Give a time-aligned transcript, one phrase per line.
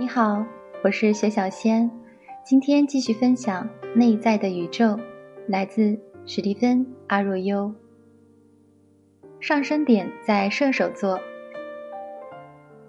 [0.00, 0.46] 你好，
[0.82, 1.90] 我是雪小仙，
[2.42, 4.86] 今天继续分享《内在的宇宙》，
[5.46, 7.70] 来自史蒂芬·阿若优。
[9.40, 11.20] 上升点在射手座，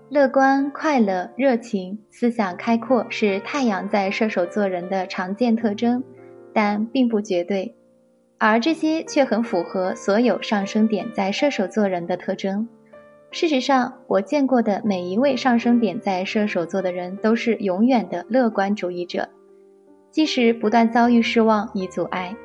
[0.07, 6.01] 乐观、快乐、热情、思想开阔是太阳在射手座人的常见特征，
[6.53, 7.75] 但并不绝对，
[8.37, 12.69] 而这些却很符合所有上升点在射手座人的特征。
[13.31, 19.29] 事实上，我见过的每一位上升点在射手座的人都是永远的乐观主义者，
[20.11, 22.35] 即使不断遭遇失望与阻碍，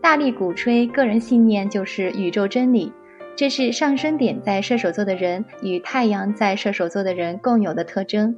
[0.00, 2.90] 大力鼓吹个人信念就是宇宙真理。
[3.36, 8.34] 这是上升点在射手座的人与太阳在射手座的人共有的特征。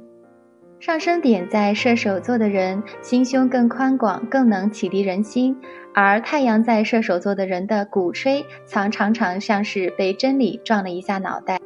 [0.79, 5.55] 上升点在射手座的人心胸更宽广，更能启迪人心。
[5.93, 11.59] 而太阳在射手座的人的鼓吹，常常常像是被真理撞了一下脑袋。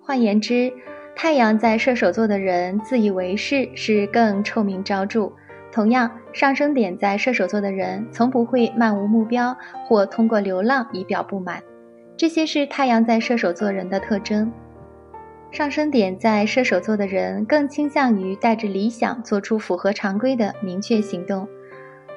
[0.00, 0.72] 换言之，
[1.16, 5.32] 太阳在射手座的人自以为是，是更臭名昭著。
[5.72, 11.62] 同样，上升点在射手座的人从不会漫无目标或通过流浪以表不满。
[12.16, 14.52] 这些是太阳在射手座人的特征。
[15.50, 21.48] 上升点在射手座的人更倾向于带着理想做出符合常规的明确行动。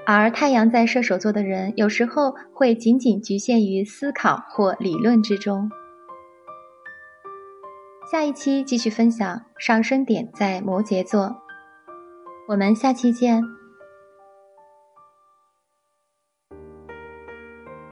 [0.05, 5.69] 而太阳在射手座的人，有时候会仅仅局限于思考或理论之中。
[8.11, 11.35] 下一期继续分享上升点在摩羯座，
[12.47, 13.43] 我们下期见。